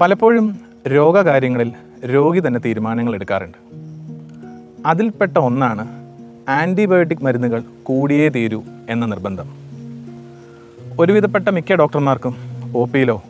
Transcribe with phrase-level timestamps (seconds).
[0.00, 1.72] പലപ്പോഴും രോഗകാര്യങ്ങളിൽ
[2.06, 3.58] രോഗി തന്നെ തീരുമാനങ്ങൾ എടുക്കാറുണ്ട്.
[4.86, 5.88] അതിൽപ്പെട്ട ഒന്നാണ്
[6.50, 9.48] ആന്റിബയോട്ടിക് മരുന്നുകൾ കൂടിയേ തീരൂ എന്ന നിർബന്ധം.
[11.00, 12.36] ഒരുവിധപ്പെട്ട മിക്ക ഡോക്ടർമാർക്കും
[12.76, 13.22] ഒ പിയിലോ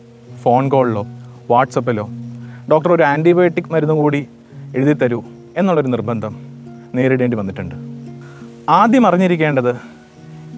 [0.42, 1.06] ഫോൺ കോളിലോ
[1.50, 2.08] വാട്സപ്പിലോ
[2.70, 4.28] ഡോക്ടർ ഒരു ആന്റിബയോട്ടിക് മരുന്ന് കൂടി
[4.76, 5.22] എഴുതി തരൂ
[5.56, 6.36] എന്നുള്ളൊരു നിർബന്ധം
[6.94, 7.74] നേരിടേണ്ടി വന്നിട്ടുണ്ട്.
[8.68, 9.95] ആദ്യം അറിഞ്ഞിരിക്കേണ്ടത്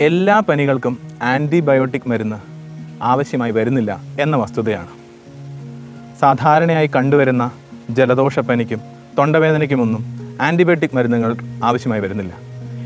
[0.01, 2.37] എല്ലാ പനികൾക്കും ആന്റിബയോട്ടിക് മരുന്ന്
[3.03, 4.89] ആവശ്യമായി വരുന്നില്ല എന്ന വസ്തുതയാണ്.
[6.21, 7.51] സാധാരണയായി കണ്ടുവരുന്ന
[7.91, 8.81] ജലദോഷപ്പനിക്കും
[9.19, 10.05] തൊണ്ടവേദനയ്ക്കുമൊന്നും
[10.43, 12.35] ആന്റിബയോട്ടിക് മരുന്നുകൾ ആവശ്യമായി വരുന്നില്ല.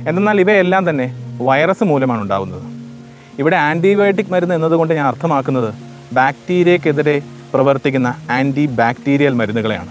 [0.09, 2.63] എന്നാൽ ഇവയെല്ലാം തന്നെ വൈറസ് മൂലമാണ് ഉണ്ടാകുന്നത്.
[3.39, 5.75] ഇവിടെ ആന്റിബയോട്ടിക് മരുന്ന് എന്നതുകൊണ്ട് ഞാൻ അർത്ഥമാക്കുന്നത്
[6.13, 7.23] ബാക്ടീരിയക്കെതിരെ
[7.55, 9.89] പ്രവർത്തിക്കുന്ന ആന്റി ബാക്ടീരിയൽ മരുന്നുകളെയാണ്.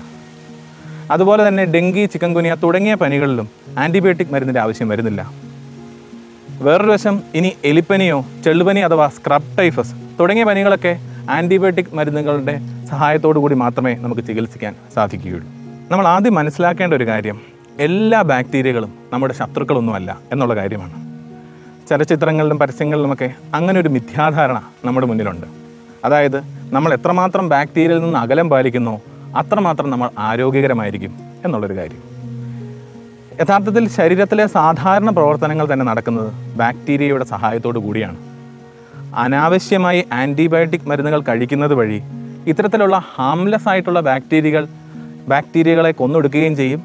[1.12, 3.50] അതുപോലെ തന്നെ ഡെങ്കി ചിക്കൻഗുനിയ തുടങ്ങിയ പനികളിലും
[3.80, 5.51] ആന്റിബയോട്ടിക് മരുന്നിന്റെ ആവശ്യം വരുന്നില്ല.
[6.62, 13.96] വേറൊരു വശം ഇനി എലിപ്പനിയോ ചെള്ളുപനി അഥവാ സ്ക്രബ് ടൈഫസ് തുടങ്ങിയ പനികളൊക്കെ ആന്റിബയോട്ടിക് മരുന്നുകളുടെ സഹായത്തോടു കൂടി മാത്രമേ
[13.96, 15.48] നമുക്ക് ചികിത്സിക്കാൻ സാധിക്കുകയുള്ളൂ.
[15.92, 17.42] നമ്മൾ ആദ്യം മനസ്സിലാക്കേണ്ട ഒരു കാര്യം
[17.80, 20.94] എല്ലാ ബാക്ടീരിയകളും നമ്മുടെ ശത്രുക്കളൊന്നുമല്ല എന്നുള്ള കാര്യമാണ്.
[21.90, 25.48] ചലച്ചിത്രങ്ങളിലും പരസ്യങ്ങളിലുമൊക്കെ അങ്ങനെ ഒരു മിഥ്യാധാരണ നമ്മുടെ മുന്നിലുണ്ട്.
[26.06, 26.38] അതായത്
[26.72, 29.02] നമ്മൾ എത്രമാത്രം ബാക്ടീരിയയിൽ നിന്ന് അകലം പാലിക്കുന്നോ
[29.38, 32.11] അത്രമാത്രം നമ്മൾ ആരോഗ്യകരമായിരിക്കും എന്നുള്ളൊരു കാര്യം.
[33.42, 38.18] യഥാർത്ഥത്തിൽ ശരീരത്തിലെ സാധാരണ പ്രവർത്തനങ്ങൾ തന്നെ നടക്കുന്നത് ബാക്ടീരിയയുടെ സഹായത്തോടു കൂടിയാണ്.
[39.16, 42.00] അനാവശ്യമായി ആന്റിബയോട്ടിക് മരുന്നുകൾ കഴിക്കുന്നത് വഴി
[42.48, 44.68] ഇത്തരത്തിലുള്ള ഹാംലെസ് ആയിട്ടുള്ള ബാക്ടീരിയകൾ
[45.28, 46.82] ബാക്ടീരിയകളെ കൊന്നൊടുക്കുകയും ചെയ്യും.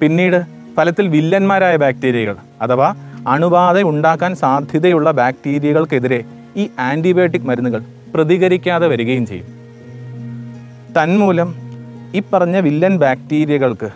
[0.00, 0.38] പിന്നീട്
[0.76, 2.94] ഫലത്തിൽ വില്ലന്മാരായ ബാക്ടീരിയകൾ അഥവാ
[3.28, 6.20] അണുബാധ ഉണ്ടാക്കാൻ സാധ്യതയുള്ള ബാക്ടീരിയകൾക്കെതിരെ
[6.56, 7.82] ഈ ആന്റിബയോട്ടിക് മരുന്നുകൾ
[8.14, 9.46] പ്രതികരിക്കാതെ വരികയും ചെയ്യും.
[10.96, 11.54] തന്മൂലം
[12.14, 13.90] ഈ പറഞ്ഞ വില്ലൻ ബാക്ടീരിയകൾക്ക്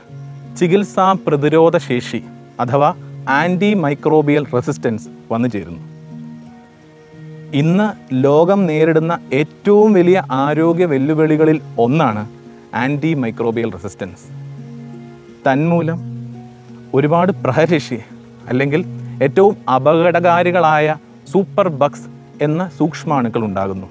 [0.58, 2.22] ചികിത്സാ പ്രതിരോധ ശേഷി
[2.60, 2.94] അഥവാ
[3.28, 5.78] ആന്റി മൈക്രോബിയൽ റെസിസ്റ്റൻസ് വന്നു ചേരുന്നു.
[7.54, 12.28] ഇന്ന് ലോകം നേരിടുന്ന ഏറ്റവും വലിയ ആരോഗ്യ വെല്ലുവിളികളിൽ ഒന്നാണ്
[12.74, 14.24] ആന്റി മൈക്രോബിയൽ റെസിസ്റ്റൻസ്.
[15.46, 15.98] തന്മൂലം
[16.94, 17.98] ഒരുപാട് പ്രഹരശി
[18.48, 18.84] അല്ലെങ്കിൽ
[19.22, 20.96] ഏറ്റവും അപകടകാരികളായ
[21.32, 22.08] സൂപ്പർ ബക്സ്
[22.42, 23.86] എന്ന സൂക്ഷ്മാണുക്കൾ ഉണ്ടാകുന്നു.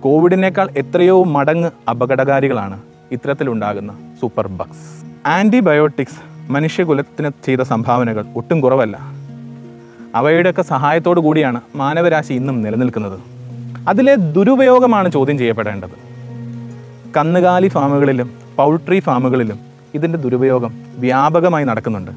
[0.00, 2.80] കോവിഡിനേക്കാൾ എത്രയോ മടങ്ങ് അപകടകാരികളാണ്
[3.12, 5.01] ഇത്തരത്തിലുണ്ടാകുന്ന സൂപ്പർ ബഗ്സ്.
[5.26, 8.98] ആന്റിബയോട്ടിക്സ് മനുഷ്യകുലത്തിന് ചെയ്ത സംഭാവനകൾ ഒട്ടും കുറവല്ല.
[10.14, 13.20] അവയുടെയൊക്കെ സഹായത്തോടു കൂടിയാണ് മാനവരാശി ഇന്നും നിലനിൽക്കുന്നത്.
[13.88, 15.90] അതിലെ ദുരുപയോഗമാണ് ചോദ്യം ചെയ്യപ്പെടേണ്ടത്.
[17.16, 19.58] കന്നുകാലി ഫാമുകളിലും പൗൾട്രി ഫാമുകളിലും
[19.94, 22.10] ഇതിന്റെ ദുരുപയോഗം വ്യാപകമായി നടക്കുന്നുണ്ട്.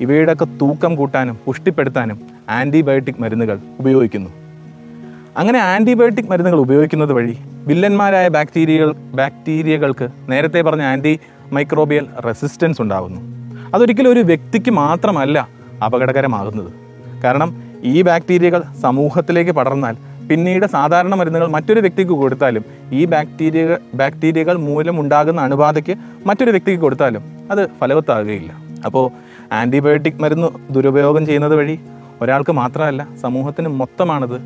[0.00, 4.30] ഇവയുടെയൊക്കെ തൂക്കം കൂട്ടാനും പുഷ്ടിപ്പെടുത്താനും ആന്റിബയോട്ടിക് മരുന്നുകൾ ഉപയോഗിക്കുന്നു.
[5.36, 11.20] അങ്ങനെ ആന്റിബയോട്ടിക് മരുന്നുകൾ ഉപയോഗിക്കുന്നത് വഴി വില്ലന്മാരായ ബാക്ടീരിയകൾ ബാക്ടീരിയകൾക്ക് നേരത്തെ പറഞ്ഞ ആന്റി
[11.52, 13.20] മൈക്രോബിയൽ റെസിസ്റ്റൻസ് ഉണ്ടാകുന്നു.
[13.74, 15.48] അതൊരിക്കലും ഒരു വ്യക്തിക്ക് മാത്രമല്ല
[15.84, 16.72] അപകടകരമാകുന്നത്.
[17.24, 19.96] കാരണം ഈ ബാക്ടീരിയകൾ സമൂഹത്തിലേക്ക് പടർന്നാൽ
[20.28, 25.96] പിന്നീട് സാധാരണ മരുന്നുകൾ മറ്റൊരു വ്യക്തിക്ക് കൊടുത്താലും ഈ ബാക്ടീരിയ ബാക്ടീരിയകൾ മൂലമുണ്ടാകുന്ന അണുബാധയ്ക്ക്
[26.26, 28.52] മറ്റൊരു വ്യക്തിക്ക് കൊടുത്താലും അത് ഫലവത്താകുകയില്ല.
[28.86, 29.10] അപ്പോൾ
[29.52, 31.78] ആന്റിബയോട്ടിക് മരുന്ന് ദുരുപയോഗം ചെയ്യുന്നത് വഴി
[32.20, 34.40] ഒരാൾക്ക് മാത്രമല്ല സമൂഹത്തിന് മൊത്തമാണത്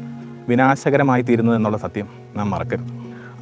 [0.48, 2.06] വിനാശകരമായി തീരുന്നത് എന്നുള്ള സത്യം
[2.36, 2.90] നാം മറക്കരുത്.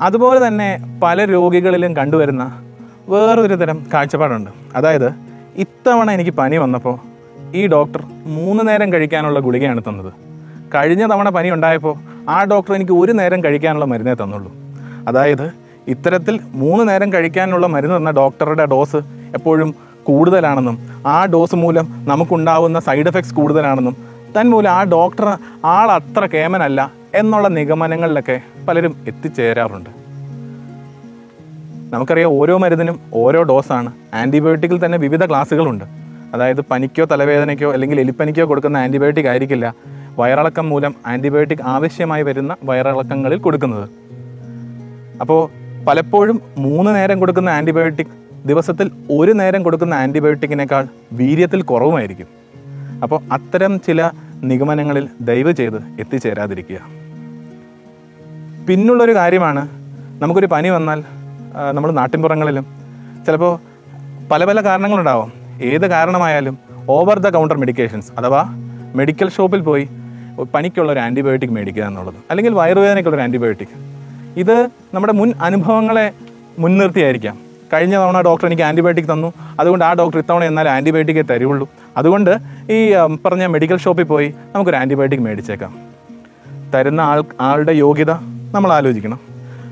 [0.00, 2.62] അതുപോലെ തന്നെ പല രോഗികളിലും കണ്ടുവരുന്ന
[3.08, 4.50] വേറൊരു തരം കാഴ്ചപ്പാടുണ്ട്.
[4.74, 5.08] അതായത്
[5.56, 6.96] ഇത്തവണ എനിക്ക് പനി വന്നപ്പോൾ
[7.54, 10.12] ഈ ഡോക്ടർ മൂന്ന് നേരം കഴിക്കാനുള്ള ഗുളികയാണ് തന്നത്.
[10.74, 11.94] കഴിഞ്ഞ തവണ പനി ഉണ്ടായപ്പോൾ
[12.30, 14.52] ആ ഡോക്ടർ എനിക്ക് ഒരു നേരം കഴിക്കാനുള്ള മരുന്നേ തന്നുള്ളൂ.
[15.08, 15.52] അതായത്
[15.88, 18.96] ഇത്തരത്തിൽ മൂന്ന് നേരം കഴിക്കാനുള്ള മരുന്ന് തന്ന ഡോക്ടറുടെ ഡോസ്
[19.34, 23.96] എപ്പോഴും കൂടുതലാണെന്നും ആ ഡോസ് മൂലം നമുക്കുണ്ടാവുന്ന സൈഡ് എഫക്ട്സ് കൂടുതലാണെന്നും
[24.36, 29.97] തന്മൂലം ആ ഡോക്ടർ ആൾ അത്ര കേമനല്ല എന്നുള്ള നിഗമനങ്ങളിലൊക്കെ പലരും എത്തിച്ചേരാറുണ്ട്.
[31.92, 33.92] നമുക്കറിയാം ഓരോ മരുന്നിനും ഓരോ ഡോസാണ്.
[34.14, 35.84] ആന്റിബയോട്ടിക്കിൽ തന്നെ വിവിധ ക്ലാസ്സുകളുണ്ട്.
[36.34, 39.74] അതായത് പനിക്കോ തലവേദനയ്ക്കോ അല്ലെങ്കിൽ എലിപ്പനിക്കോ കൊടുക്കുന്ന ആന്റിബയോട്ടിക് ആയിരിക്കില്ല.
[40.18, 43.88] വയറിളക്കം മൂലം ആന്റിബയോട്ടിക് ആവശ്യമായി വരുന്ന വയറിളക്കങ്ങളിൽ കൊടുക്കുന്നത്.
[45.20, 45.50] അപ്പോൾ
[45.84, 48.06] പലപ്പോഴും മൂന്ന് നേരം കൊടുക്കുന്ന ആന്റിബയോട്ടിക്
[48.44, 52.26] ദിവസത്തിൽ ഒരു നേരം കൊടുക്കുന്ന ആന്റിബയോട്ടിക്കിനേക്കാൾ വീര്യത്തിൽ കുറവുമായിരിക്കും.
[53.02, 54.10] അപ്പോൾ അത്തരം ചില
[54.42, 56.76] നിഗമനങ്ങളിൽ ദയവ് ചെയ്ത് എത്തിച്ചേരാതിരിക്കുക.
[58.66, 59.68] പിന്നുള്ളൊരു കാര്യമാണ്
[60.22, 61.02] നമുക്കൊരു പനി വന്നാൽ
[61.74, 62.66] നമ്മൾ നാട്ടിൻപുറങ്ങളിലും
[63.26, 63.52] ചിലപ്പോൾ
[64.30, 65.32] പല പല കാരണങ്ങളുണ്ടാവും.
[65.62, 66.58] ഏത് കാരണമായാലും
[66.90, 68.42] ഓവർ ദ കൗണ്ടർ മെഡിക്കേഷൻസ് അഥവാ
[68.94, 69.88] മെഡിക്കൽ ഷോപ്പിൽ പോയി
[70.54, 72.14] പനിക്കുള്ള ഒരു ആന്റിബയോട്ടിക് മേടിക്കുക എന്നുള്ളത്.
[72.30, 73.74] അല്ലെങ്കിൽ വയറുവേദനയ്ക്കുള്ള ഒരു ആന്റിബയോട്ടിക്
[74.36, 74.56] ഇത്
[74.94, 76.12] നമ്മുടെ മുൻ അനുഭവങ്ങളെ
[76.58, 77.36] മുൻനിർത്തിയായിരിക്കാം
[77.72, 79.32] കഴിഞ്ഞ തവണ ഡോക്ടർ എനിക്ക് ആന്റിബയോട്ടിക് തന്നു.
[79.60, 81.68] അതുകൊണ്ട് ആ ഡോക്ടർ ഇത്തവണ എന്നാൽ ആന്റിബയോട്ടിക്കേ തരുള്ളൂ.
[81.96, 82.38] അതുകൊണ്ട്
[82.72, 85.72] ഈ പറഞ്ഞ മെഡിക്കൽ ഷോപ്പിൽ പോയി നമുക്കൊരു ആന്റിബയോട്ടിക് മേടിച്ചേക്കാം.
[86.74, 88.12] തരുന്ന ആൾ ആളുടെ യോഗ്യത
[88.54, 89.20] നമ്മൾ ആലോചിക്കണം.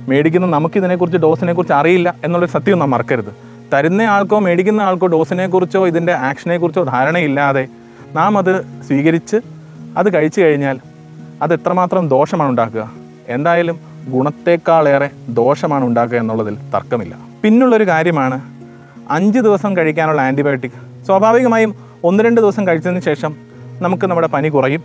[0.08, 3.32] മേടിക്കുന്ന നമുക്കിതിനെക്കുറിച്ച് ഡോസിനെക്കുറിച്ച് അറിയില്ല എന്നുള്ളൊരു സത്യം നാം മറക്കരുത്.
[3.72, 7.68] തരുന്ന ആൾക്കോ മേടിക്കുന്ന ആൾക്കോ ഡോസിനെക്കുറിച്ചോ ഇതിന്റെ ആക്ഷനെക്കുറിച്ചോ ധാരണയില്ലാതെ
[8.12, 9.36] നാം അത് സ്വീകരിച്ച്
[9.96, 10.78] അത് കഴിച്ചു കഴിഞ്ഞാൽ
[11.42, 12.92] അത് എത്രമാത്രം ദോഷമാണ് ഉണ്ടാക്കുക?
[13.28, 17.16] എന്തായാലും ഗുണത്തേക്കാളേറെ ദോഷമാണ് ഉണ്ടാക്കുക എന്നുള്ളതിൽ തർക്കമില്ല.
[17.42, 18.40] പിന്നുള്ളൊരു കാര്യമാണ്
[19.10, 21.74] അഞ്ച് ദിവസം കഴിക്കാനുള്ള ആന്റിബയോട്ടിക് സ്വാഭാവികമായും
[22.04, 23.34] ഒന്ന് രണ്ട് ദിവസം കഴിച്ചതിന് ശേഷം
[23.80, 24.82] നമുക്ക് നമ്മുടെ പനി കുറയും.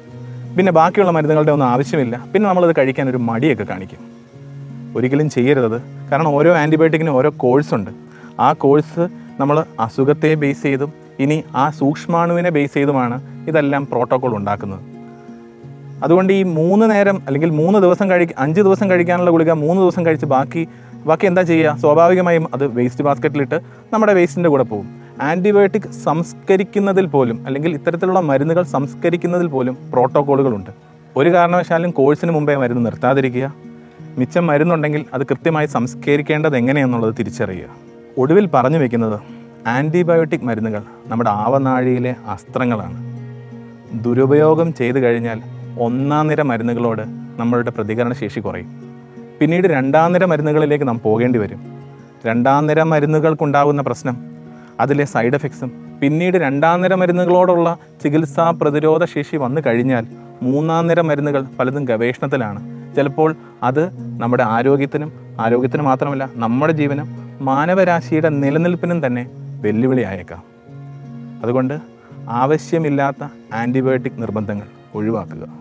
[0.58, 2.26] പിന്നെ ബാക്കിയുള്ള മരുന്നുകളുടെ ഒന്നും ആവശ്യമില്ല.
[2.34, 4.21] പിന്നെ നമ്മളത് കഴിക്കാൻ ഒരു മടിയൊക്കെ കാണിക്കും.
[4.96, 7.92] ഒരിക്കലും ചെയ്യരുത് കാരണം ഓരോ ആന്റിബയോട്ടിക്കിനും ഓരോ കോഴ്സ് ഉണ്ട്.
[8.40, 9.08] ആ കോഴ്സ്
[9.40, 14.80] നമ്മൾ അസുഖത്തെ ബേസ് ചെയ്തും ഇനി ആ സൂക്ഷ്മാണുവിനെ ബേസ് ചെയ്തുമാണ് ഇതെല്ലാം പ്രോട്ടോകോൾ ഉണ്ടാക്കുന്നത്.
[16.04, 20.26] അതുകൊണ്ട് ഈ മൂന്ന് നേരം അല്ലെങ്കിൽ മൂന്ന് ദിവസം കഴി അഞ്ച് ദിവസം കഴിക്കാനുള്ള ഗുളിക മൂന്ന് ദിവസം കഴിച്ച്
[20.26, 20.68] ബാക്കി
[21.06, 21.78] ബാക്കി എന്താ ചെയ്യുക?
[21.82, 23.62] സ്വാഭാവികമായും അത് വേസ്റ്റ് ബാസ്ക്കറ്റിലിട്ട്
[23.94, 24.88] നമ്മുടെ വേസ്റ്റിന്റെ കൂടെ പോകും.
[25.22, 30.70] ആന്റിബയോട്ടിക് സംസ്കരിക്കുന്നതിൽ പോലും അല്ലെങ്കിൽ ഇത്തരത്തിലുള്ള മരുന്നുകൾ സംസ്കരിക്കുന്നതിൽ പോലും പ്രോട്ടോക്കോളുകളുണ്ട്
[31.18, 33.71] ഒരു കാരണവശാലും കോഴ്സിന് മുമ്പേ മരുന്ന് നിർത്താതിരിക്കുക.
[34.18, 37.70] മിച്ചം മരുന്നുണ്ടെങ്കിൽ അത് കൃത്യമായി സംസ്കരിക്കേണ്ടത് എങ്ങനെയെന്നുള്ളത് തിരിച്ചറിയുക.
[38.18, 39.20] ഒടുവിൽ പറഞ്ഞു വെക്കുന്നത്
[39.68, 43.12] ആന്റിബയോട്ടിക് മരുന്നുകൾ നമ്മുടെ ആവനാഴിയിലെ അസ്ത്രങ്ങളാണ്.
[44.04, 45.42] ദുരുപയോഗം ചെയ്തു കഴിഞ്ഞാൽ
[45.80, 47.02] ഒന്നാം നിര മരുന്നുകളോട്
[47.40, 48.84] നമ്മളുടെ പ്രതികരണ ശേഷി കുറയും.
[49.42, 51.62] പിന്നീട് രണ്ടാം നിര മരുന്നുകളിലേക്ക് നാം പോകേണ്ടി വരും.
[52.26, 54.18] രണ്ടാം നിര മരുന്നുകൾക്കുണ്ടാകുന്ന പ്രശ്നം
[54.80, 55.72] അതിലെ സൈഡ് എഫക്ട്സും
[56.02, 60.08] പിന്നീട് രണ്ടാം നിര മരുന്നുകളോടുള്ള ചികിത്സാ പ്രതിരോധ ശേഷി വന്നു കഴിഞ്ഞാൽ
[60.42, 62.81] മൂന്നാം നിര മരുന്നുകൾ പലതും ഗവേഷണത്തിലാണ്.
[62.96, 63.90] ചിലപ്പോൾ അത്
[64.20, 69.30] നമ്മുടെ ആരോഗ്യത്തിനും ആരോഗ്യത്തിന് മാത്രമല്ല നമ്മുടെ ജീവനും മാനവരാശിയുടെ നിലനിൽപ്പിനും തന്നെ
[69.62, 70.44] വെല്ലുവിളിയായേക്കാം.
[71.44, 71.80] അതുകൊണ്ട്
[72.30, 75.61] ആവശ്യമില്ലാത്ത ആന്റിബയോട്ടിക് നിർബന്ധങ്ങൾ ഒഴിവാക്കുക.